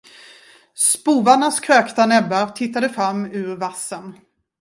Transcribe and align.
Spovarnas 0.73 1.59
krökta 1.59 2.05
näbbar 2.05 2.47
tittade 2.47 2.89
fram 2.89 3.23
ur 3.25 3.55
vassen. 3.61 4.13